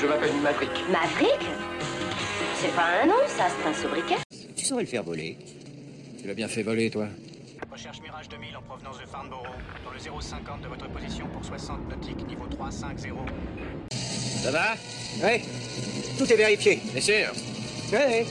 [0.00, 0.70] Je m'appelle Maverick.
[0.90, 1.46] Maverick
[2.56, 4.16] C'est pas un nom, ça, c'est un sobriquet.
[4.56, 5.38] Tu saurais le faire voler.
[6.20, 7.06] Tu l'as bien fait voler, toi.
[7.70, 9.46] Recherche Mirage 2000 en provenance de Farnborough,
[9.84, 13.18] dans le 050 de votre position pour 60 nautiques, niveau 350.
[14.42, 14.74] Ça va?
[15.22, 15.42] Ouais.
[16.18, 16.80] Tout est vérifié.
[16.92, 17.32] Bien sûr.
[17.92, 18.26] Ouais.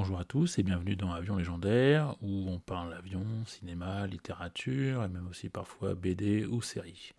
[0.00, 5.08] Bonjour à tous et bienvenue dans Avion légendaire où on parle avion, cinéma, littérature et
[5.08, 7.12] même aussi parfois BD ou séries.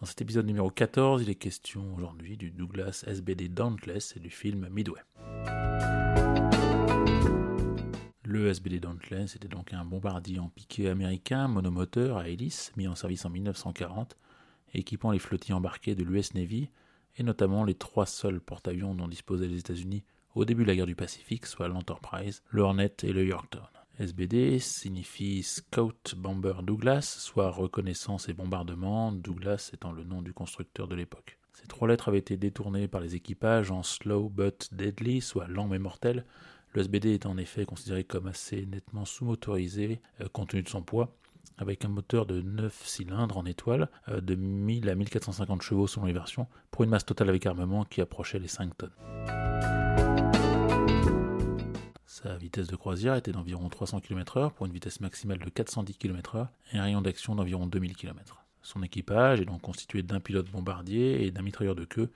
[0.00, 4.30] Dans cet épisode numéro 14, il est question aujourd'hui du Douglas SBD Dauntless et du
[4.30, 5.00] film Midway.
[8.24, 12.96] Le SBD Dauntless était donc un bombardier en piqué américain monomoteur à hélice mis en
[12.96, 14.16] service en 1940,
[14.74, 16.68] équipant les flottilles embarquées de l'US Navy
[17.18, 20.04] et notamment les trois seuls porte-avions dont disposaient les États-Unis
[20.34, 23.66] au début de la guerre du Pacifique, soit l'Enterprise, le Hornet et le Yorktown.
[23.98, 30.86] SBD signifie Scout Bomber Douglas, soit reconnaissance et bombardement, Douglas étant le nom du constructeur
[30.86, 31.38] de l'époque.
[31.52, 35.66] Ces trois lettres avaient été détournées par les équipages en slow but deadly, soit lent
[35.66, 36.24] mais mortel.
[36.74, 40.82] Le SBD est en effet considéré comme assez nettement sous-motorisé euh, compte tenu de son
[40.82, 41.16] poids,
[41.58, 46.06] avec un moteur de 9 cylindres en étoile, euh, de 1000 à 1450 chevaux selon
[46.06, 48.90] les versions, pour une masse totale avec armement qui approchait les 5 tonnes.
[52.06, 56.48] Sa vitesse de croisière était d'environ 300 km/h pour une vitesse maximale de 410 km/h
[56.72, 58.44] et un rayon d'action d'environ 2000 km.
[58.62, 62.10] Son équipage est donc constitué d'un pilote bombardier et d'un mitrailleur de queue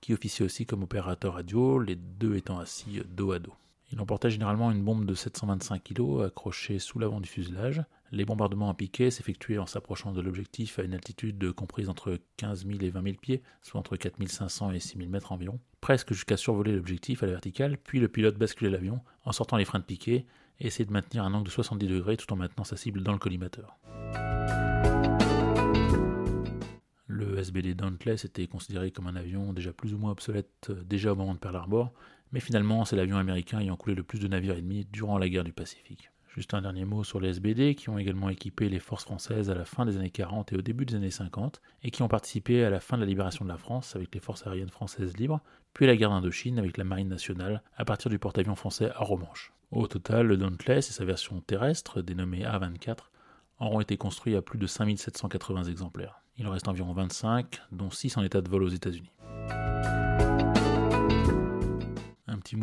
[0.00, 3.54] qui officie aussi comme opérateur radio, les deux étant assis dos à dos.
[3.90, 7.82] Il emportait généralement une bombe de 725 kg accrochée sous l'avant du fuselage.
[8.12, 12.66] Les bombardements en piqué s'effectuaient en s'approchant de l'objectif à une altitude comprise entre 15
[12.66, 16.12] 000 et 20 000 pieds, soit entre 4 500 et 6 000 mètres environ, presque
[16.12, 19.78] jusqu'à survoler l'objectif à la verticale, puis le pilote basculait l'avion en sortant les freins
[19.78, 20.26] de piqué
[20.60, 23.12] et essayait de maintenir un angle de 70 degrés tout en maintenant sa cible dans
[23.12, 23.78] le collimateur.
[27.06, 31.16] Le SBD Dauntless était considéré comme un avion déjà plus ou moins obsolète déjà au
[31.16, 31.92] moment de Pearl Harbor,
[32.32, 35.44] mais finalement c'est l'avion américain ayant coulé le plus de navires ennemis durant la guerre
[35.44, 36.10] du Pacifique.
[36.28, 39.54] Juste un dernier mot sur les SBD qui ont également équipé les forces françaises à
[39.54, 42.64] la fin des années 40 et au début des années 50 et qui ont participé
[42.64, 45.40] à la fin de la libération de la France avec les forces aériennes françaises libres,
[45.74, 49.02] puis à la guerre d'Indochine avec la marine nationale à partir du porte-avions français à
[49.02, 49.52] Romanche.
[49.70, 53.10] Au total, le Dauntless et sa version terrestre, dénommée A24,
[53.60, 56.20] auront été construits à plus de 5780 exemplaires.
[56.36, 59.10] Il en reste environ 25, dont 6 en état de vol aux États-Unis.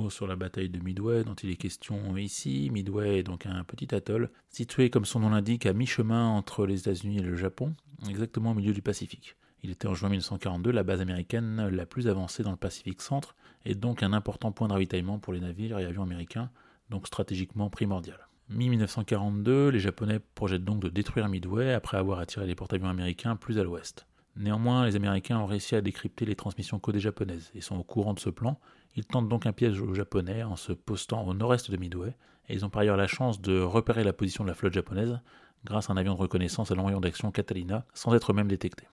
[0.09, 2.69] Sur la bataille de Midway dont il est question ici.
[2.71, 6.81] Midway est donc un petit atoll situé, comme son nom l'indique, à mi-chemin entre les
[6.81, 7.73] États-Unis et le Japon,
[8.09, 9.35] exactement au milieu du Pacifique.
[9.63, 13.35] Il était en juin 1942 la base américaine la plus avancée dans le Pacifique centre
[13.65, 16.51] et donc un important point de ravitaillement pour les navires et avions américains,
[16.89, 18.27] donc stratégiquement primordial.
[18.49, 23.57] Mi-1942, les Japonais projettent donc de détruire Midway après avoir attiré les porte-avions américains plus
[23.57, 24.05] à l'ouest.
[24.37, 28.13] Néanmoins, les Américains ont réussi à décrypter les transmissions codées japonaises et sont au courant
[28.13, 28.59] de ce plan.
[28.97, 32.15] Ils tentent donc un piège aux Japonais en se postant au nord-est de Midway,
[32.49, 35.19] et ils ont par ailleurs la chance de repérer la position de la flotte japonaise
[35.63, 38.87] grâce à un avion de reconnaissance à rayon d'action Catalina, sans être même détecté.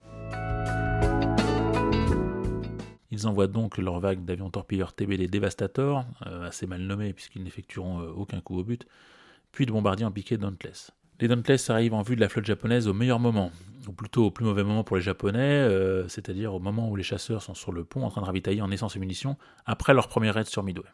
[3.11, 8.01] Ils envoient donc leur vague d'avions torpilleurs TBD Devastator, euh, assez mal nommés puisqu'ils n'effectueront
[8.01, 8.87] euh, aucun coup au but,
[9.51, 10.91] puis de bombardiers en piqué Dauntless.
[11.19, 13.51] Les Dauntless arrivent en vue de la flotte japonaise au meilleur moment,
[13.87, 17.03] ou plutôt au plus mauvais moment pour les Japonais, euh, c'est-à-dire au moment où les
[17.03, 20.07] chasseurs sont sur le pont en train de ravitailler en essence et munitions après leur
[20.07, 20.87] premier raid sur Midway.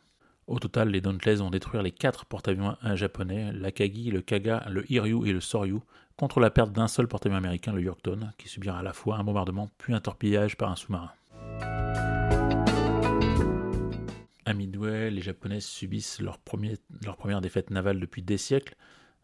[0.48, 5.28] Au total, les Dauntless vont détruire les quatre porte-avions japonais, l'Akagi, le Kaga, le Hiryu
[5.28, 5.78] et le Soryu,
[6.18, 9.24] contre la perte d'un seul porte-avions américain, le Yorktown, qui subira à la fois un
[9.24, 11.12] bombardement puis un torpillage par un sous-marin.
[14.46, 18.76] À Midway, les Japonais subissent leur première défaite navale depuis des siècles.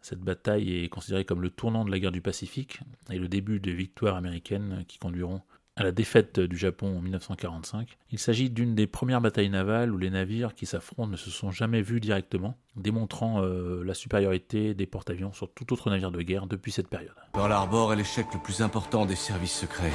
[0.05, 2.79] Cette bataille est considérée comme le tournant de la guerre du Pacifique
[3.09, 5.41] et le début des victoires américaines qui conduiront
[5.75, 7.97] à la défaite du Japon en 1945.
[8.11, 11.49] Il s'agit d'une des premières batailles navales où les navires qui s'affrontent ne se sont
[11.49, 16.45] jamais vus directement, démontrant euh, la supériorité des porte-avions sur tout autre navire de guerre
[16.45, 17.15] depuis cette période.
[17.33, 19.91] Pearl Harbor est l'échec le plus important des services secrets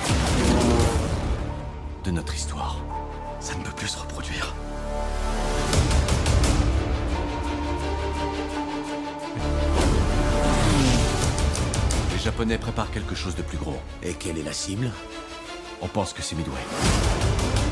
[2.04, 2.84] de notre histoire.
[3.38, 4.56] Ça ne peut plus se reproduire.
[12.22, 13.80] Japonais préparent quelque chose de plus gros.
[14.02, 14.90] Et quelle est la cible?
[15.80, 16.60] On pense que c'est Midway.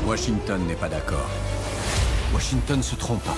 [0.07, 1.29] Washington n'est pas d'accord.
[2.33, 3.35] Washington se trompe pas.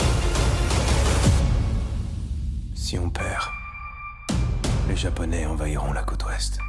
[2.73, 3.43] Si on perd,
[4.87, 6.59] les Japonais envahiront la côte ouest.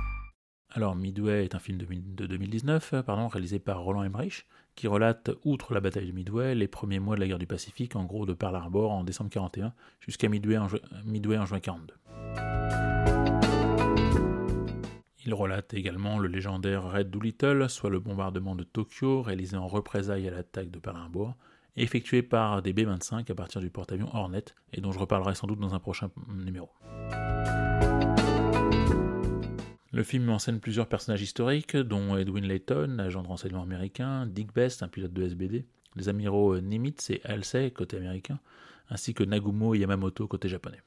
[0.71, 5.73] Alors Midway est un film de 2019, pardon, réalisé par Roland Emmerich, qui relate, outre
[5.73, 8.33] la bataille de Midway, les premiers mois de la guerre du Pacifique, en gros de
[8.33, 10.67] Pearl Harbor en décembre 41 jusqu'à Midway en,
[11.05, 11.94] Midway en juin 42.
[15.24, 20.26] Il relate également le légendaire Red Doolittle, soit le bombardement de Tokyo réalisé en représailles
[20.26, 21.36] à l'attaque de Harbor,
[21.76, 25.60] effectué par des B-25 à partir du porte-avions Hornet, et dont je reparlerai sans doute
[25.60, 26.70] dans un prochain numéro.
[29.92, 34.26] Le film met en scène plusieurs personnages historiques, dont Edwin Layton, agent de renseignement américain,
[34.26, 38.40] Dick Best, un pilote de SBD, les amiraux Nimitz et Halsey, côté américain,
[38.90, 40.80] ainsi que Nagumo et Yamamoto, côté japonais.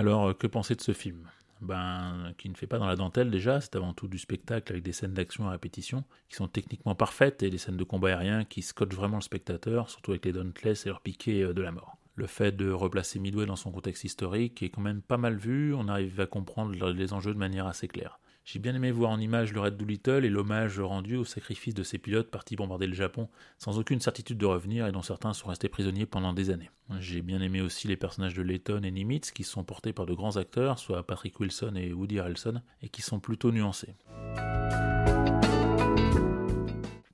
[0.00, 1.28] Alors, que penser de ce film?
[1.60, 4.82] Ben, qui ne fait pas dans la dentelle déjà, c'est avant tout du spectacle avec
[4.82, 8.46] des scènes d'action à répétition qui sont techniquement parfaites et des scènes de combat aérien
[8.46, 11.70] qui scotchent vraiment le spectateur, surtout avec les Dauntless et leur piqué euh, de la
[11.70, 11.98] mort.
[12.14, 15.74] Le fait de replacer Midway dans son contexte historique est quand même pas mal vu,
[15.74, 18.20] on arrive à comprendre les enjeux de manière assez claire.
[18.52, 21.84] J'ai bien aimé voir en image le Red Doolittle et l'hommage rendu au sacrifice de
[21.84, 25.50] ces pilotes partis bombarder le Japon sans aucune certitude de revenir et dont certains sont
[25.50, 26.68] restés prisonniers pendant des années.
[26.98, 30.14] J'ai bien aimé aussi les personnages de Layton et Nimitz qui sont portés par de
[30.14, 33.94] grands acteurs, soit Patrick Wilson et Woody Harrelson, et qui sont plutôt nuancés.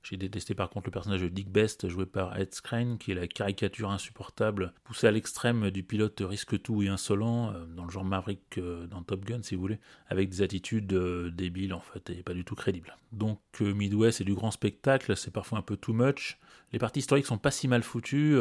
[0.09, 3.15] J'ai détesté par contre le personnage de Dick Best joué par Ed Skrein, qui est
[3.15, 7.91] la caricature insupportable, poussée à l'extrême du pilote risque tout et insolent, euh, dans le
[7.91, 11.81] genre Maverick euh, dans Top Gun si vous voulez, avec des attitudes euh, débiles en
[11.81, 12.95] fait et pas du tout crédibles.
[13.11, 16.37] Donc Midway c'est du grand spectacle, c'est parfois un peu too much.
[16.71, 18.37] Les parties historiques sont pas si mal foutues,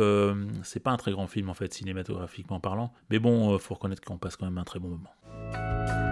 [0.62, 4.18] c'est pas un très grand film en fait cinématographiquement parlant, mais bon, faut reconnaître qu'on
[4.18, 6.05] passe quand même un très bon moment.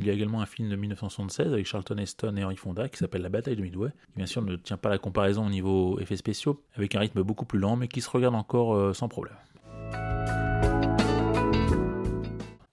[0.00, 2.98] Il y a également un film de 1976 avec Charlton Heston et Henry Fonda qui
[2.98, 5.98] s'appelle La bataille de Midway, qui bien sûr ne tient pas la comparaison au niveau
[5.98, 9.08] effets spéciaux, avec un rythme beaucoup plus lent mais qui se regarde encore euh, sans
[9.08, 9.34] problème.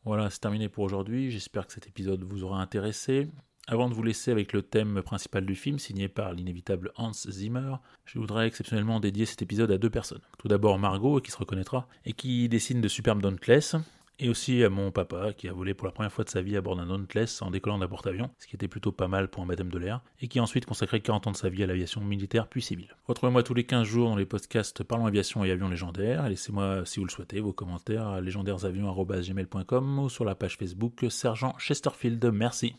[0.04, 1.32] Voilà, c'est terminé pour aujourd'hui.
[1.32, 3.28] J'espère que cet épisode vous aura intéressé.
[3.68, 7.78] Avant de vous laisser avec le thème principal du film, signé par l'inévitable Hans Zimmer,
[8.06, 10.22] je voudrais exceptionnellement dédier cet épisode à deux personnes.
[10.38, 13.76] Tout d'abord Margot, qui se reconnaîtra, et qui dessine de superbes Dauntless,
[14.20, 16.58] et aussi à mon papa qui a volé pour la première fois de sa vie
[16.58, 19.44] à bord d'un Dauntless en décollant d'un porte-avions, ce qui était plutôt pas mal pour
[19.44, 21.68] un baptême de l'air, et qui a ensuite consacré 40 ans de sa vie à
[21.68, 22.96] l'aviation militaire puis civile.
[23.08, 26.86] Retrouvez-moi tous les 15 jours dans les podcasts Parlons Aviation et Avions Légendaires, et laissez-moi,
[26.86, 32.24] si vous le souhaitez, vos commentaires à légendairesavions.gmail.com ou sur la page Facebook Sergent Chesterfield.
[32.34, 32.76] Merci.